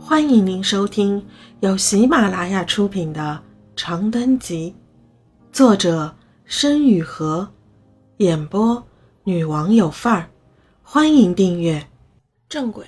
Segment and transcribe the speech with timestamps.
[0.00, 1.26] 欢迎您收听
[1.60, 3.42] 由喜马拉雅出品的
[3.80, 4.74] 《长灯集》，
[5.54, 7.46] 作者申雨禾，
[8.18, 8.86] 演播
[9.24, 10.30] 女王有范儿。
[10.82, 11.86] 欢迎订阅。
[12.48, 12.86] 正轨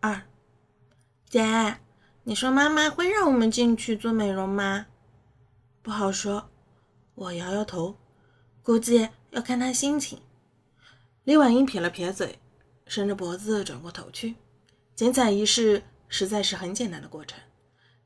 [0.00, 0.22] 二，
[1.28, 1.78] 姐，
[2.22, 4.86] 你说妈妈会让我们进去做美容吗？
[5.82, 6.50] 不好说，
[7.14, 7.96] 我摇摇头，
[8.62, 10.20] 估计要看她心情。
[11.24, 12.38] 李婉英撇了撇嘴，
[12.86, 14.36] 伸着脖子转过头去。
[14.94, 17.38] 剪彩仪式实在是很简单的过程。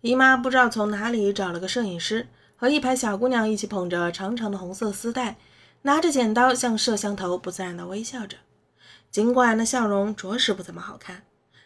[0.02, 5.36] 姨妈不知道从哪里找了个摄影师，和一排小姑娘一起捧着长长的红色丝带，
[5.82, 8.36] 拿着剪刀向摄像头不自然地微笑着。
[9.10, 11.22] 尽管那笑容着实不怎么好看，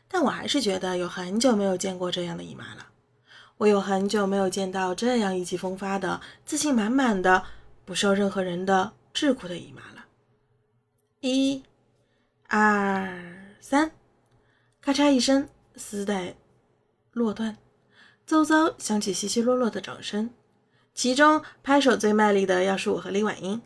[0.07, 2.87] 但我还是觉得有很久没有见过这样的姨妈了。
[3.57, 7.43] 我有很久没有见到这样意气风发的、自信满满的、
[7.85, 10.05] 不受任何人的桎梏的姨妈了。
[11.21, 11.65] 一、
[12.47, 13.91] 二、三，
[14.81, 15.49] 咔嚓一声，
[15.79, 16.35] 丝带
[17.13, 17.57] 落断，
[18.27, 20.31] 周遭响起稀稀落落的掌声。
[20.93, 23.63] 其中拍手最卖力的要是我和李婉英。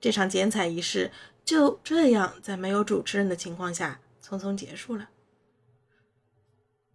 [0.00, 1.12] 这场剪彩仪式。
[1.42, 5.08] 就这样，在没有主持人的情况下，匆匆结束了。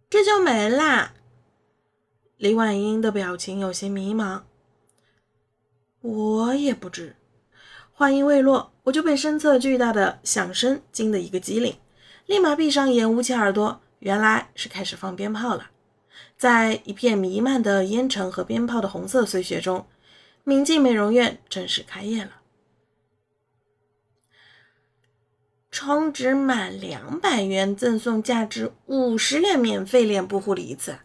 [0.08, 1.12] 这就没啦。
[2.38, 4.42] 李婉英的表情有些迷茫。
[6.00, 7.16] 我也不知。
[7.92, 11.76] 话音未落，我就被身侧巨大的响声惊得一个机灵，
[12.24, 13.82] 立马闭上眼，捂起耳朵。
[13.98, 15.70] 原来是开始放鞭炮了。
[16.36, 19.86] 在一片弥漫的烟尘和鞭炮的红色碎屑中，
[20.44, 22.30] 明镜美容院正式开业了。
[25.70, 31.00] 充值满两百元赠送价值五十元免费脸部护理一次，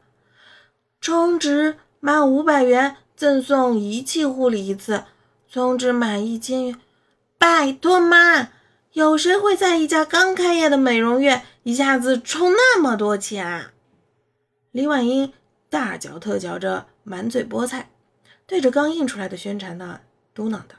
[1.01, 5.03] 充值满五百元赠送仪器护理一次，
[5.49, 6.79] 充值满一千元，
[7.37, 8.49] 拜托妈，
[8.93, 13.73] 有谁会在一家刚开业的美容院一下子充那么多钱啊？
[14.71, 15.33] 李婉英
[15.69, 17.91] 大嚼特嚼着满嘴菠菜，
[18.45, 20.75] 对着刚印出来的宣传单嘟囔道：“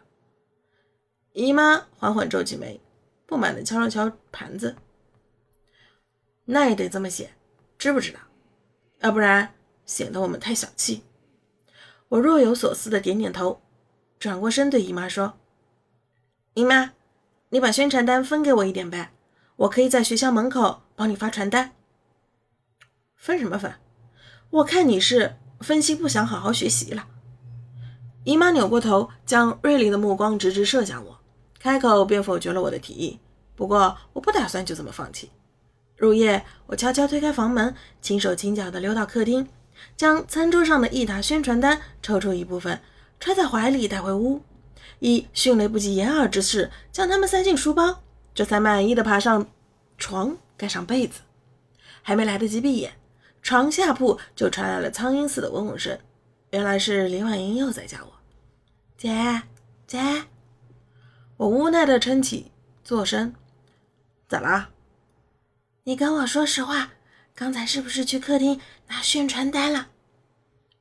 [1.33, 2.81] 姨妈缓缓皱起眉。”
[3.25, 4.77] 不满地敲了敲盘子，
[6.45, 7.31] 那也得这么写，
[7.79, 8.21] 知不知道？
[8.99, 9.55] 要不然
[9.87, 11.03] 显得我们太小气。
[12.11, 13.63] 我若有所思的点点头，
[14.19, 15.39] 转过身对姨妈说
[16.53, 16.93] ：“姨妈，
[17.53, 19.13] 你把宣传单分给我一点呗，
[19.57, 21.73] 我可以在学校门口帮你发传单。”
[23.15, 23.75] 分什么分？
[24.49, 27.07] 我看你是分析不想好好学习了。
[28.25, 31.21] 姨妈扭过头，将锐利的目光直直射向我。
[31.59, 33.21] 开口便否决了我的提议。
[33.55, 35.31] 不过我不打算就这么放弃。
[35.99, 39.47] 入夜，我悄悄推开房门，轻手轻脚地溜到客厅，
[39.95, 42.81] 将餐桌上的一沓宣传单抽出一部分，
[43.21, 44.41] 揣在怀里带回屋，
[45.01, 48.03] 以迅雷不及掩耳之势将他们塞进书包，
[48.35, 49.47] 这才满意地爬上
[49.99, 51.21] 床，盖上被子。
[52.03, 52.93] 还没来得及闭眼，
[53.43, 55.99] 床下铺就传来了苍蝇似的嗡嗡声。
[56.51, 58.13] 原来是林婉莹又在叫我
[58.99, 59.43] ：“姐，
[59.87, 60.25] 姐。”
[61.39, 62.53] 我无奈地撑起
[62.85, 63.35] 坐身，
[64.29, 64.71] 咋啦？
[65.85, 66.93] 你跟我说实话，
[67.35, 69.89] 刚才是不是去客厅拿宣传单了？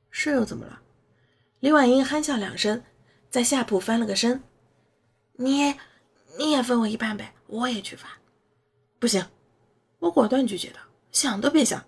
[0.09, 0.81] 是又怎么了？
[1.59, 2.83] 李婉莹憨笑两声，
[3.31, 4.43] 在下铺翻了个身。
[5.37, 5.73] 你
[6.37, 8.19] 你也分我一半呗，我也去发。
[8.99, 9.25] 不行，
[9.99, 10.81] 我果断拒绝道，
[11.11, 11.83] 想都别想，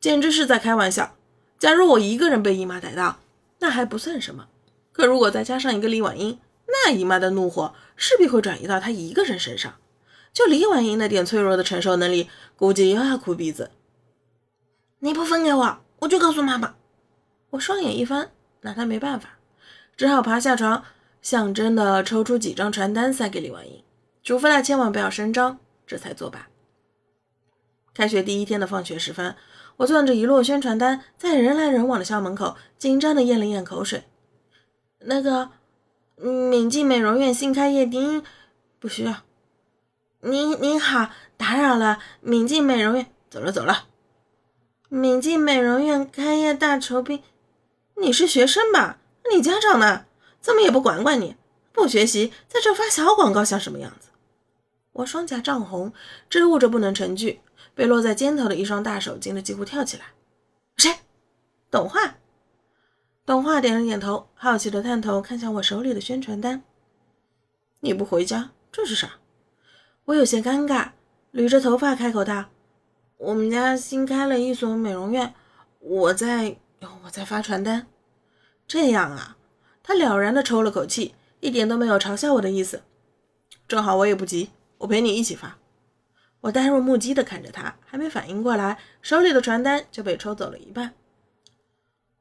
[0.00, 1.16] 简直是在开玩笑。
[1.58, 3.18] 假如我一个人被姨妈逮到，
[3.58, 4.48] 那还不算什么，
[4.92, 9.74] 可如果再加上一个李婉英，那姨妈的怒火势必会转移到她一个人身上，
[10.32, 13.70] 就李婉英那点脆弱的承受能力，估计又要哭鼻子。
[15.00, 16.76] 你不分给我，我就告诉妈妈。
[17.50, 18.30] 我双眼一翻，
[18.62, 19.35] 拿她没办法，
[19.96, 20.84] 只好爬下床，
[21.22, 23.82] 象征的抽出几张传单塞给李婉英，
[24.22, 26.48] 嘱咐她千万不要声张，这才作罢。
[27.94, 29.34] 开学第一天的放学时分，
[29.78, 34.04] 我攥着一摞宣传单，在人来人往的校门口，紧张的咽了咽口水。
[35.00, 35.50] 那个。
[36.18, 38.22] 敏静美容院新开业，您
[38.80, 39.16] 不需要。
[40.22, 41.98] 您您好，打扰了。
[42.22, 43.88] 敏静美容院，走了走了。
[44.88, 47.22] 敏静美容院开业大酬宾，
[48.00, 48.96] 你是学生吧？
[49.32, 50.06] 你家长呢？
[50.40, 51.36] 怎么也不管管你？
[51.72, 54.08] 不学习，在这发小广告像什么样子？
[54.92, 55.92] 我双颊涨红，
[56.30, 57.40] 支吾着不能成句，
[57.74, 60.04] 被落在肩头的一双大手惊得几乎跳起来。
[60.76, 61.00] 谁？
[61.70, 62.16] 董画。
[63.26, 66.62] 董画点了点头，好奇的探头看向我手里的宣传单。
[67.80, 69.18] 你不回家，这是啥？
[70.04, 70.90] 我有些尴尬，
[71.32, 72.46] 捋着头发开口道
[73.18, 75.34] ：“我们家新开了一所美容院，
[75.80, 76.56] 我在
[77.04, 77.88] 我在发传单。”
[78.66, 79.36] 这样啊？
[79.82, 82.82] 他了然的抽了口气，一点都没有嘲笑我的意思。
[83.68, 85.58] 正好我也不急，我陪你一起发。
[86.40, 90.94] 我呆若木鸡地看着他，还没反应过来，手里的传单就被抽走了一半。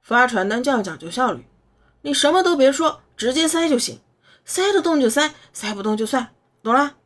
[0.02, 1.46] 发传单就要讲究效率，
[2.02, 4.00] 你什么都别说，直接塞就行，
[4.46, 6.30] 塞得动就塞，塞不动就算，
[6.62, 6.98] 懂了？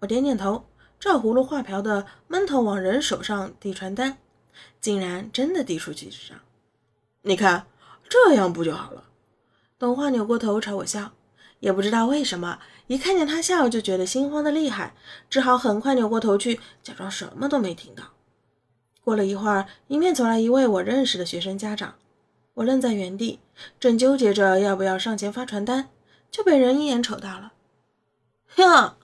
[0.00, 0.66] 我点点头，
[1.00, 4.18] 照葫芦画瓢的闷头往人手上递传单，
[4.80, 6.38] 竟然真的递出去几张。
[7.22, 7.66] 你看，
[8.08, 9.04] 这样不就好了？
[9.78, 11.12] 董华扭过头朝我笑，
[11.60, 14.94] 也不知道为什么，一看见他笑就觉得心慌的厉害，
[15.28, 18.04] 只好很快扭过头去，假装什么都没听到。
[19.02, 21.96] 过了一会儿，迎面走来一位我认识的学生家长，
[22.54, 23.40] 我愣在原地，
[23.80, 25.88] 正纠结着要不要上前发传单，
[26.30, 27.52] 就被人一眼瞅到了。
[28.56, 28.96] 哟，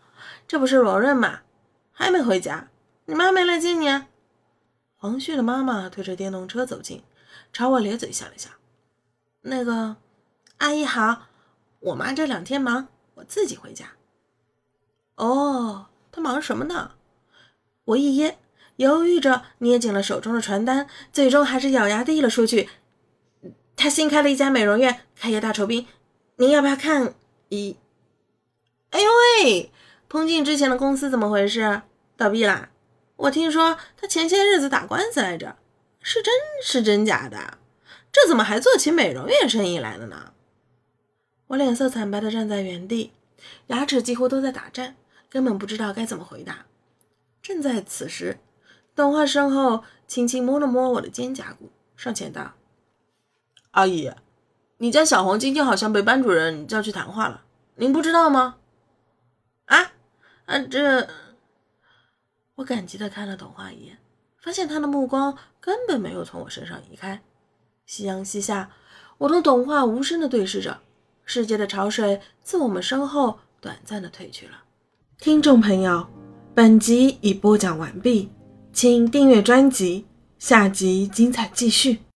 [0.46, 1.40] 这不是罗润吗？
[1.90, 2.68] 还没回家？
[3.06, 3.88] 你妈没来接你？
[4.96, 7.02] 黄旭的妈妈推着电动车走近。
[7.52, 8.50] 朝我咧嘴笑了笑，
[9.42, 9.96] 那个
[10.58, 11.28] 阿姨好，
[11.80, 13.92] 我妈这两天忙，我自己回家。
[15.14, 16.92] 哦，她忙什么呢？
[17.84, 18.36] 我一噎，
[18.76, 22.68] 犹豫着捏紧了手中的传单，最终还是咬牙递了出去。
[23.76, 25.86] 她新开了一家美容院，开业大酬宾，
[26.36, 27.14] 您要不要看
[27.48, 27.76] 一？
[28.90, 29.08] 哎呦
[29.44, 29.72] 喂，
[30.08, 31.82] 彭静之前的公司怎么回事？
[32.16, 32.70] 倒闭啦？
[33.16, 35.56] 我听说他前些日子打官司来着。
[36.00, 36.32] 是真
[36.62, 37.58] 是真假的？
[38.10, 40.32] 这怎么还做起美容院生意来了呢？
[41.48, 43.12] 我脸色惨白的站在原地，
[43.68, 44.96] 牙齿几乎都在打颤，
[45.28, 46.66] 根本不知道该怎么回答。
[47.42, 48.38] 正在此时，
[48.94, 52.54] 董华身后轻轻摸了摸我的肩胛骨，上前道
[53.72, 54.10] ：“阿姨，
[54.78, 57.44] 你家小黄今天好像被班主任叫去谈话了，
[57.76, 58.56] 您不知道吗？”
[59.66, 59.92] 啊
[60.46, 60.58] 啊！
[60.60, 61.08] 这……
[62.56, 63.98] 我感激的看了董华一眼。
[64.40, 67.20] 发现他的目光根本没有从我身上移开。
[67.88, 68.68] 夕阳西下，
[69.16, 70.78] 我同董华无声的对视着，
[71.24, 74.52] 世界的潮水自我们身后短暂的退去了。
[75.18, 76.06] 听众朋友，
[76.54, 78.28] 本集已播讲完毕，
[78.74, 80.04] 请订阅专辑，
[80.38, 82.00] 下集精彩继续。